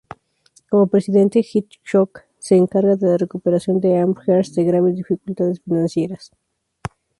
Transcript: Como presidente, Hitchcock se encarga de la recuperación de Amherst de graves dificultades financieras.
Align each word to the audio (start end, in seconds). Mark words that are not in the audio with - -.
Como 0.67 0.87
presidente, 0.87 1.45
Hitchcock 1.47 2.21
se 2.39 2.55
encarga 2.55 2.95
de 2.95 3.05
la 3.05 3.17
recuperación 3.17 3.79
de 3.79 3.99
Amherst 3.99 4.55
de 4.55 4.63
graves 4.63 4.95
dificultades 4.95 5.61
financieras. 5.61 6.31